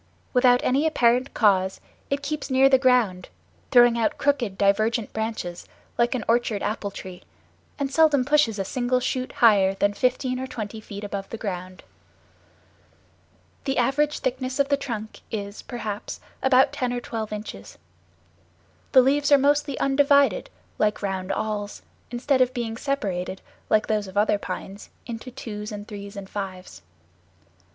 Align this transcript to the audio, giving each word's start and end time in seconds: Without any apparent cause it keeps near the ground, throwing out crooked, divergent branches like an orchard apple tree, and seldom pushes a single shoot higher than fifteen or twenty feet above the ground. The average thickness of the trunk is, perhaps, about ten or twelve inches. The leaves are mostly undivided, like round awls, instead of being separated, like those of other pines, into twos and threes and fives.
Without 0.33 0.61
any 0.63 0.87
apparent 0.87 1.31
cause 1.35 1.79
it 2.09 2.23
keeps 2.23 2.49
near 2.49 2.67
the 2.69 2.79
ground, 2.79 3.29
throwing 3.69 3.99
out 3.99 4.17
crooked, 4.17 4.57
divergent 4.57 5.13
branches 5.13 5.67
like 5.95 6.15
an 6.15 6.23
orchard 6.27 6.63
apple 6.63 6.89
tree, 6.89 7.21
and 7.77 7.91
seldom 7.93 8.25
pushes 8.25 8.57
a 8.57 8.65
single 8.65 8.99
shoot 8.99 9.31
higher 9.33 9.75
than 9.75 9.93
fifteen 9.93 10.39
or 10.39 10.47
twenty 10.47 10.81
feet 10.81 11.03
above 11.03 11.29
the 11.29 11.37
ground. 11.37 11.83
The 13.65 13.77
average 13.77 14.17
thickness 14.17 14.57
of 14.57 14.69
the 14.69 14.75
trunk 14.75 15.19
is, 15.29 15.61
perhaps, 15.61 16.19
about 16.41 16.73
ten 16.73 16.91
or 16.91 16.99
twelve 16.99 17.31
inches. 17.31 17.77
The 18.93 19.03
leaves 19.03 19.31
are 19.31 19.37
mostly 19.37 19.77
undivided, 19.79 20.49
like 20.79 21.03
round 21.03 21.31
awls, 21.31 21.83
instead 22.09 22.41
of 22.41 22.55
being 22.55 22.75
separated, 22.75 23.39
like 23.69 23.85
those 23.85 24.07
of 24.07 24.17
other 24.17 24.39
pines, 24.39 24.89
into 25.05 25.29
twos 25.29 25.71
and 25.71 25.87
threes 25.87 26.15
and 26.15 26.27
fives. 26.27 26.81